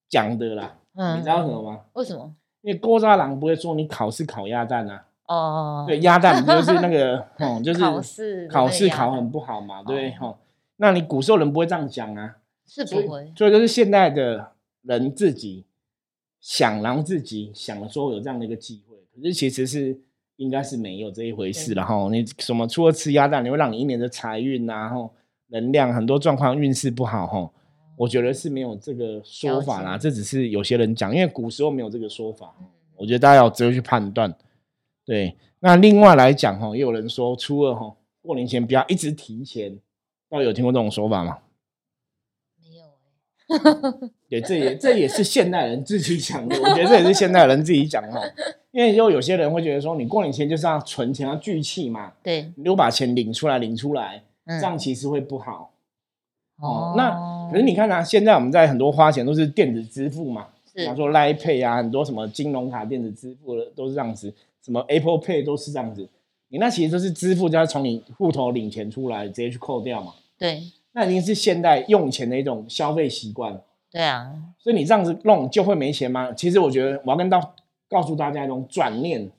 [0.08, 0.78] 讲的啦。
[0.96, 1.82] 嗯，你知道什么吗？
[1.94, 2.34] 为什么？
[2.62, 5.06] 因为郭渣郎不会说你考试考鸭蛋啊。
[5.28, 5.86] 哦。
[5.88, 10.38] 对，鸭蛋就是那个， 哦，就是考试考试考很不好嘛，对哈。
[10.78, 13.32] 那你古时候人不会这样讲啊，是不会。
[13.36, 14.52] 所以就是现代的
[14.84, 15.66] 人自己
[16.40, 18.95] 想，然后自己想了说有这样的一个机会。
[19.16, 19.98] 可是其实是
[20.36, 25.14] 应该是没有这一回事，然后你什么初二吃鸭蛋，你会让你一年的财运然后
[25.48, 27.52] 能量，很多状况运势不好哈。
[27.98, 32.54] 我觉得是没有这个说法啦，这只是有些人讲，因为古时候没有这个说法。
[32.98, 34.36] 我觉得大家要直接去判断。
[35.06, 39.80] 对，那另外来讲哈，也有人说初二哈，过年前不要一直提前。
[40.28, 41.38] 大家有听过这种说法吗？
[42.62, 42.84] 没有
[44.28, 46.60] 对，这也这也是现代人自己讲的。
[46.60, 48.20] 我觉得这也是现代人自己讲哈，
[48.76, 55.72] 因为就有些人会觉得说，你过年前就是要存钱要聚气嘛，对，你又把钱领出来领出来，这样其实会不好。
[56.60, 66.10] 哦，那可是你看啊，现在我们在很多花钱都是电子支付嘛，比方说 Line Pay 啊，很多什么金融卡电子支付的都是这样子，什么 Apple Pay 都是这样子。
[66.50, 70.12] 你那其实都是支付，就要从你户头领钱出来，直接去扣掉嘛。
[70.38, 70.62] 对，
[70.92, 73.58] 那已经是现代用钱的一种消费习惯。
[73.90, 76.34] 对啊，所以你这样子弄就会没钱吗？
[76.34, 77.56] 其实我觉得我要跟到
[77.90, 79.30] 告诉大家一种转念，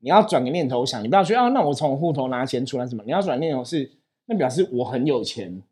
[0.00, 3.02] 你要转个念头想，你不要说啊，那我从户头拿钱出来什么？
[3.04, 3.90] 你要转念头是，
[4.26, 5.62] 那表示我很有钱。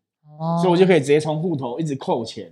[0.61, 2.51] 所以我就可以直接从户头一直扣钱。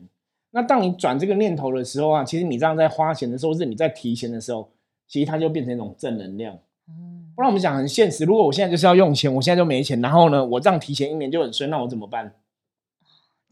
[0.51, 4.69] 那当你转这个念头的时候啊，其实你这样在花钱的时候，是你在提钱的时候，
[5.07, 6.55] 其实它就变成一种正能量。
[6.87, 12.35] 嗯，不然我们讲很现实，如果我现在就是要用钱，我现在就没钱，然后呢，我这样提前一年就很衰，那我怎么办？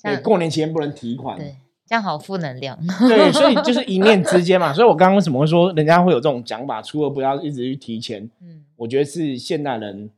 [0.04, 1.56] 对，过年前不能提款，对，
[1.90, 2.78] 这样好负能量。
[3.10, 4.72] 对，所以就是一念之间嘛。
[4.72, 10.12] 所以我刚刚为什么会说人家会有这种讲法，出了不要一直去提钱，嗯，我觉得是现代人。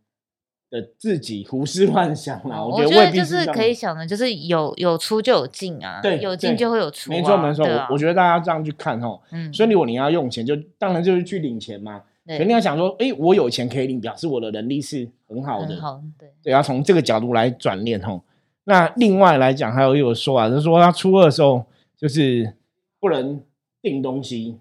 [0.71, 7.65] 的自己胡思乱想啦，我觉得未必是可以想的，就是有有出就有进啊，对，有进就会有出，没错没错。
[7.65, 18.17] 我我觉得大家这样去看哈，嗯，所以如果你要用钱，就当然就是去领钱嘛，肯定要想说，哎，我有钱可以领，表示我的能力是很好的，好，对，对，要从这个角度来转念哈。
[18.65, 21.65] 那另外来讲，还有一个说法，就是说他初二的时候
[21.97, 22.53] 就是
[22.99, 23.41] 不能
[23.81, 24.59] 订东西，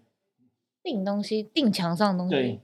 [0.83, 2.61] 订东西，订墙上的东西，对。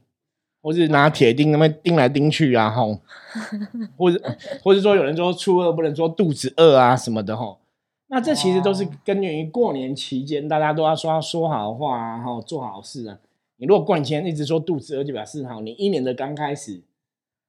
[0.63, 2.99] 或是拿铁钉那么钉来钉去啊，吼，
[3.97, 4.21] 或者
[4.65, 7.61] 或者说有人说初二不能说肚子饿啊什么的，吼，
[8.09, 13.17] 那这其实都是根源于过年期间大家都要说说好话啊，吼，做好事啊。
[13.59, 16.83] 你如果过年前一直说肚子饿，就表示好，你一年的刚开始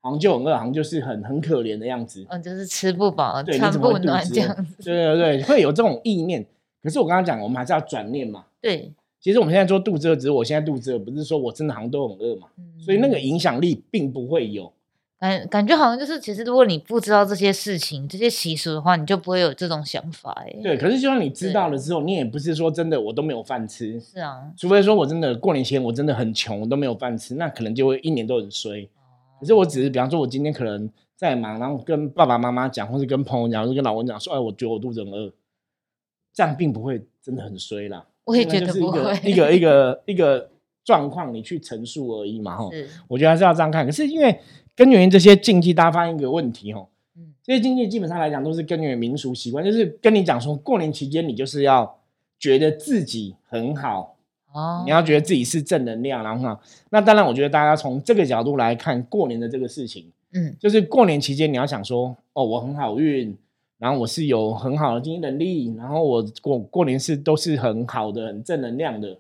[0.08, 2.26] 好像就很饿，好像就是很很可怜的样子。
[2.30, 4.84] 嗯，就是吃不饱，穿不暖这样子。
[4.84, 6.46] 对对对，会有这种意念。
[6.82, 8.46] 可是我刚刚讲，我们还是要转念嘛。
[8.62, 8.94] 对。
[9.20, 12.48] 其实我们现在做肚子饿，只是我现在肚子饿，不是说我真的好像都很饿嘛。
[12.80, 14.72] 所以那个影响力并不会有。
[15.20, 20.32] 感感觉好像就是，其实如果你不知道这些事情、这些习俗的话，你就不会有这种想法。
[20.46, 20.78] 哎，对。
[20.78, 24.00] 可是就算你知道了之后，你也不是说真的我都没有饭吃。
[24.00, 24.44] 是啊。
[24.56, 28.88] 除非说我真的过年前我真的很穷，我都没有饭吃，那可能就会一年都很衰。
[29.40, 35.34] 可是我只是比方说，我今天可能在忙，然后跟爸爸妈妈讲，或是跟朋友讲，或是跟老公讲，说，哎，我觉得我肚子很饿，
[36.34, 38.06] 这样并不会真的很衰啦。
[38.26, 40.50] 我也觉得不会，一个一个一个
[40.84, 42.70] 状况，你去陈述而已嘛，哈。
[43.08, 43.86] 我觉得还是要这样看。
[43.86, 44.40] 可是因为
[44.76, 52.00] 根源于这些禁忌，大家发现一个问题，哈，嗯，这些禁忌基本上来讲都是根源于民俗习惯，就是跟你讲说，过年期间你就是要
[52.38, 54.17] 觉得自己很好
[54.58, 63.38] 哦，你要觉得自己是正能量，然后那当然，我觉得大家从这个角度来看过年的这个事情，嗯，就是过年期间你要想说，哦，我很好运。
[63.80, 69.16] 然后我是有很好的经济能力，然后我过过年是都是很好的、很正能量的，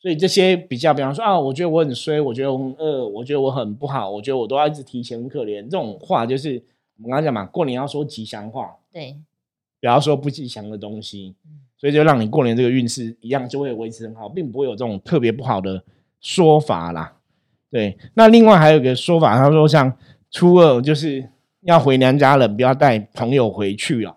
[0.00, 5.62] 所以这些比较，比方说啊，我觉得我很衰，我觉得我很饿，我觉得我很不好，我觉得我都要一直提前，很可怜。
[5.64, 6.54] 这种话就是
[6.96, 9.18] 我们刚才讲嘛，过年要说吉祥话，对，
[9.82, 11.34] 不要说不吉祥的东西，
[11.80, 15.82] 所以就让你过年这个运势一样就会维持很好，并不会有这种特别不好的
[16.20, 17.14] 说法啦。
[17.70, 19.96] 对，那另外还有一个说法，他说像
[20.30, 21.30] 初二就是。
[21.64, 24.16] 要回娘家了，不要带朋友回去了。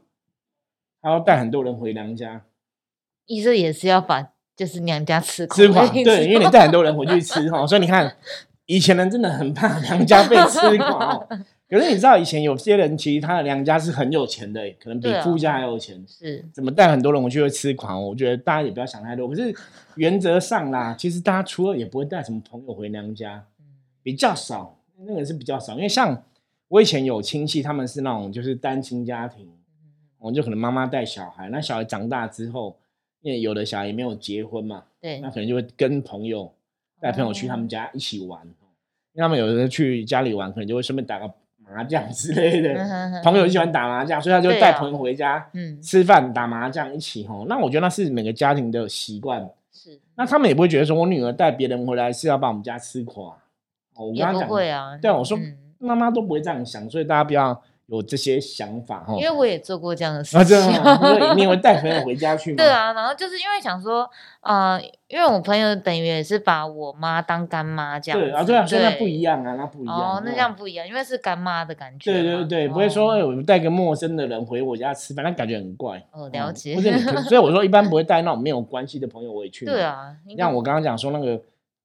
[1.02, 2.46] 他要带很多人回娘家，
[3.26, 5.86] 意思也是要把就是娘家吃吃垮。
[5.90, 8.16] 对，因为你带很多人回去吃 哈，所以你看
[8.66, 11.28] 以前人真的很怕娘家被吃垮哦。
[11.74, 16.04] 可是你知道以前有些人其实他的娘家是很有钱的，可能比夫家还有钱。
[16.08, 18.04] 是，怎么带很多人我去会痴狂？
[18.04, 19.28] 我觉得大家也不要想太多。
[19.28, 19.54] 可是
[19.96, 23.46] 原则上啦，其实大家初二也不会带什么朋友回娘家，
[24.02, 26.24] 比较少，那个是比较少，因为像。
[26.70, 29.48] 我以前有亲戚，他们是那种就是单亲家庭，
[30.18, 32.76] 我就可能妈妈带小孩，那小孩长大之后，
[33.22, 36.52] 因为有的小孩也没有结婚嘛，对，那可能就会跟朋友
[37.00, 41.32] 带朋友去他们家一起玩，因为他们有的去家里玩，可能就会顺便打个
[41.68, 42.74] 麻将之类的，
[43.24, 47.46] 朋友喜欢打麻将，所以他就带朋友回家，嗯，吃饭打麻将一起吼。
[47.48, 53.36] 那我觉得那是每个家庭的习惯，是，那他们也不会觉得说我女儿带别人回来是要把我们家吃垮，
[53.96, 55.38] 哦，我跟他讲，对啊，对，我说。
[55.80, 60.58] 妈妈都不会这样想，所以大家不要有这些想法哈，因为我也做过这样的事情，
[61.36, 62.58] 你也会带朋友回家去 吗？
[62.58, 64.10] 对啊，然后就是因为想说，
[64.42, 81.42] 呃，因为我朋友等于也是把我妈当干妈这样，对啊，对啊，所以那不一样啊，那不一样，哦，那这样不一样，因为是干妈的感觉，对对对，不会说哎，我带个陌生的人回我家吃饭，那感觉很怪，哦，了解，不是，所以我说一般不会带那种没有关系的朋友回去， 对啊，像我刚刚讲说那个。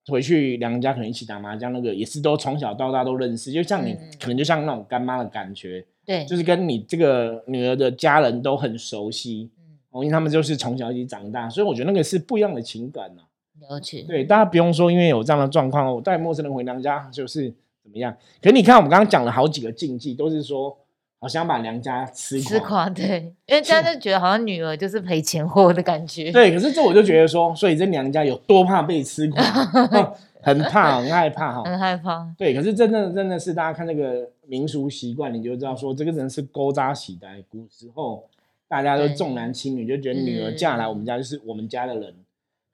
[0.09, 9.51] 回去娘家可能一起打麻将，那个也是都从小到大都认识，就像你可能就像那种干妈的感觉，对，就是跟你这个女儿的家人都很熟悉，
[9.93, 13.23] 嗯，因为他们就是从小一起长大，所以我觉得那个是不一样的情感呐。
[13.69, 18.17] 了解，对，大家不用说，因为有这样的状况，我带陌生人回娘家就是怎么样。
[18.43, 20.77] 可你看，我们刚刚讲了好几个禁忌，都是说。
[21.21, 26.31] 好像把娘家吃吃垮，对，因为家就觉得好像女儿就是赔钱货的感觉。
[26.31, 29.43] 对，可是这我就觉得说，所以这娘家有多怕被吃垮，
[30.41, 32.33] 很怕，很害怕哈， 很害怕。
[32.39, 37.43] 对，可是真的真的是大家看那个民俗习惯，你就知道说，这个人是勾扎喜带。
[37.49, 38.25] 古时候
[38.69, 42.15] 大家都重男轻女，就觉得女儿嫁来我们家就是我们家的人。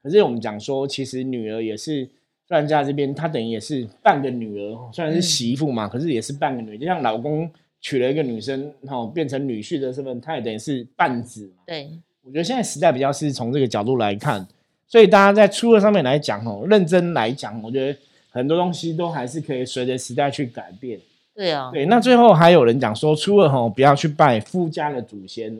[0.02, 2.04] 可是我们讲说，其实女儿也是，
[2.46, 7.50] 虽然家这边她等于也是半个女儿，虽然是媳妇嘛，可是也是半个女儿，就像老公。
[7.84, 11.64] 娶了一个女生，哈，变成女婿的身份，他也等于是半子嘛。
[11.66, 11.90] 对，
[12.22, 14.48] 我觉得现在时代比较是从这个角度来看，
[14.88, 17.98] 所以大家在初二上面来讲，哦，认真来讲，我觉得
[18.30, 20.98] 很多东西都还是可以随着时代去改变。
[21.34, 21.84] 对啊，对。
[21.84, 25.54] 那最后还有人讲说，初二哈不要去拜夫家的祖先，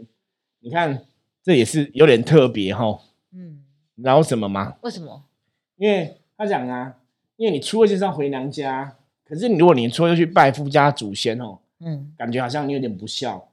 [0.60, 1.04] 你看
[1.42, 3.00] 这也是有点特别哈。
[3.34, 3.60] 嗯，
[3.96, 4.76] 你知道什么吗？
[4.80, 5.22] 为什么？
[5.76, 6.94] 因为他讲啊，
[7.36, 8.96] 因为你初二就是要回娘家，
[9.28, 11.58] 可是你如果你初二去拜夫家祖先哦。
[11.84, 13.48] 嗯，感觉好像你有点不孝，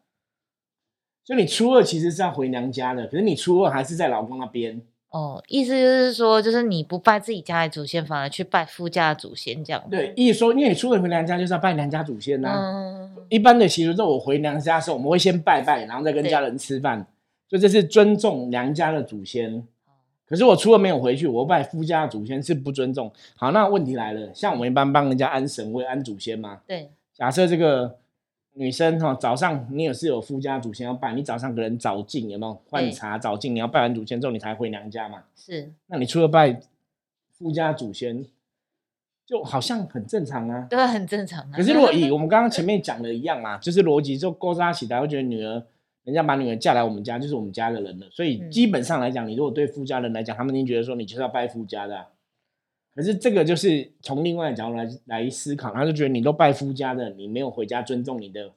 [1.24, 4.82] 就你初二其实是要回娘家的，可是你初二还是在老公那边。
[5.10, 9.84] 哦，意思就是说，就是你不拜自己家的祖先，反而去拜夫家的祖先，这样。
[9.91, 12.50] 对，意思说，因为你初二回娘家就是要拜娘家祖先呐。
[12.58, 13.12] 嗯。
[13.28, 17.06] 一般的习俗，在我回娘家的时候，我们会先拜拜，然后再跟家人吃饭，
[17.50, 19.62] 所以这是尊重娘家的祖先。
[20.26, 23.12] 可是我初二没有回去，我拜夫家的祖先是不尊重。
[23.36, 26.62] 好，那问题来了，像我们一般帮人家安神位、安祖先嘛？
[26.65, 26.89] 对。
[27.13, 27.98] 假设这个。
[28.53, 33.55] 女生哈，早上你也是有夫家祖先要拜，你早上可能早进有没有换茶早进？
[33.55, 35.23] 你要拜完祖先之后，你才回娘家嘛。
[35.35, 36.59] 是，那你除了拜
[37.31, 38.25] 夫家祖先，
[39.25, 40.67] 就好像很正常啊。
[40.69, 41.51] 对，很正常啊。
[41.53, 45.63] 可是如果以 我们刚刚前面讲的一样嘛，就是逻辑就勾扎起来，会觉得女儿，
[46.03, 48.07] 人家把女儿嫁来我们家，就是我们家的人了。
[48.11, 52.07] 所以基本上来讲，你如果对夫家人来讲，他们已经觉得说你就是要拜夫家的。
[52.93, 58.51] 可是这个就是从另外的角度来来思考，他就觉得你都拜夫家的，你没有回家尊重你的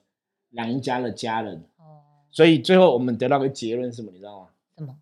[0.49, 1.63] 娘家的家人。
[1.77, 4.11] 哦，所以最后我们得到个结论是什么？
[4.11, 4.47] 你知道吗？
[4.77, 4.95] 什么？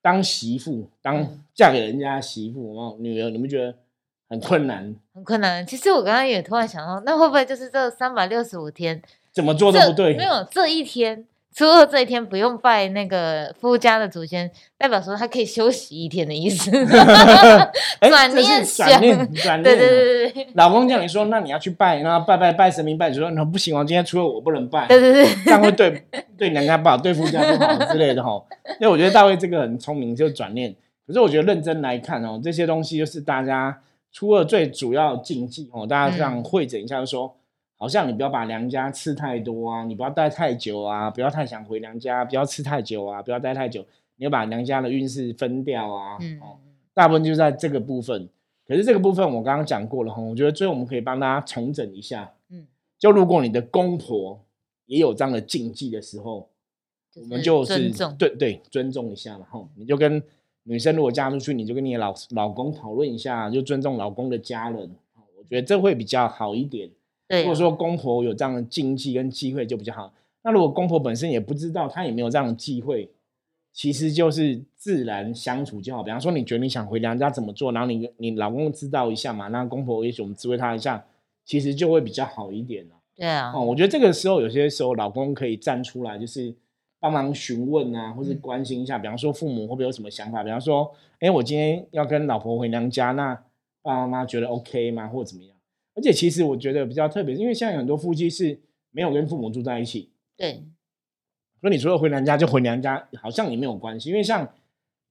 [0.00, 3.74] 当媳妇，当嫁给人家媳妇，哦，女儿，你们觉得
[4.28, 4.94] 很困难？
[5.12, 5.66] 很困难。
[5.66, 10.16] 其实我刚刚也突然想到，那会不会就是这三百六十五天怎么做都不对？
[10.16, 11.26] 没有这一天。
[11.58, 16.70] 初二这一天不用拜那个夫家的祖先，代表说他可以休息一天的意思。
[18.00, 19.18] 转念想，转念，
[19.64, 24.86] 对对对对老公叫你说，那你要去拜，然后拜拜拜神明拜，就说那不行哦，今天初二我不能拜。
[24.86, 26.00] 对对对，这样会对
[26.38, 28.40] 对娘家不好，对夫家不好之类的哈。
[28.78, 30.72] 因为我觉得大卫这个很聪明，就转念。
[31.08, 33.76] 可是我觉得认真来看哦，这些东西就是大家
[34.12, 35.84] 初二最主要禁忌哦。
[35.84, 37.34] 大家这样会诊一下，就说。
[37.78, 43.86] 好像你不要把娘家吃太多啊，你不要待太久啊，不要太想回娘家，不要吃太久啊，不要待太久，
[44.16, 46.18] 你要把娘家的运势分掉啊。
[46.20, 46.40] 嗯，
[46.92, 48.28] 大部分就在这个部分。
[48.66, 52.32] 可是这个部分我刚刚讲过了哈，我觉得最后我们可以帮大家重整一下。
[52.50, 52.66] 嗯，
[52.98, 54.40] 就如果你的公婆
[54.86, 56.48] 也有这样的禁忌的时候，
[57.14, 59.64] 我们就是对对尊重一下嘛哈。
[59.76, 60.20] 你就跟
[60.64, 64.90] 女生如果嫁出去，你就跟你老老公讨论一下，就尊重老公的家人。
[65.38, 66.90] 我觉得这会比较好一点。
[67.28, 70.12] 如果说公婆有这样的禁忌跟机会就比较好，
[70.42, 73.10] 那如果公婆本身也不知道，他也没有这样的机会，
[73.72, 76.02] 其实就是自然相处就好。
[76.02, 81.04] 比方说，你觉得你想回娘家怎么做，然后你你老公知道一下嘛，那公婆也许我们指挥他一下，
[81.44, 82.94] 其实就会比较好一点了。
[83.14, 86.54] 对啊，哦，我觉得这个时候有些时候老公可以站出来，就是
[86.98, 88.98] 帮忙询问啊，或是关心一下。
[88.98, 90.42] 比方说父母会不会有什么想法？
[90.42, 93.34] 比方说，哎，我今天要跟老婆回娘家，那
[93.82, 95.08] 爸爸妈妈觉得 OK 吗？
[95.08, 95.57] 或者怎么样？
[95.98, 98.60] 而且其实我觉得比较特别，因为现在很多夫妻是
[98.92, 100.10] 没有跟父母住在一起。
[100.36, 100.62] 对。
[101.60, 104.10] 所以你除了回娘家就回娘家，好像也没有关系。
[104.10, 104.48] 因为像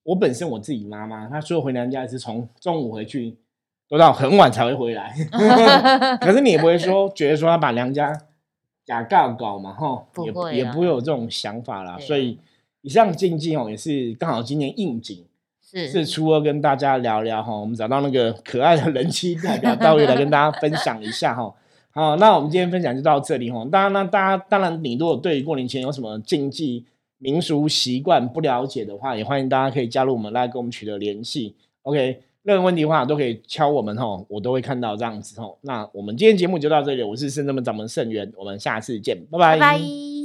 [0.04, 3.36] 我本身我自己妈妈，她说回娘家是从中午回去，
[3.90, 5.14] 都到很晚才会回来。
[6.22, 8.18] 可是你也不会说觉得说她把娘家
[8.86, 12.00] 假告搞嘛，哈，也也不会有这种想法啦。
[12.00, 12.40] 所以
[12.80, 15.27] 以上禁忌哦，也是刚好今年应景。
[15.70, 21.54] 是初二跟大家聊聊哈，我们找到那个可爱的人妻代表到位来跟大家分享一下哈。
[21.92, 23.68] 好，那我们今天分享就到这里哈。
[23.70, 26.86] 当然，那大家当然，你如果对过年前有什么禁忌
[27.18, 31.56] 民俗习惯不了解的话，也欢迎大家可以加入我们来跟我们取得联系。
[31.82, 35.52] OK，任何问题的话都可以敲我们哈，我都会看到这样子哈。
[35.62, 40.17] 那我们今天节目就到这里，我是圣正门掌门圣元，我们下次见，拜拜。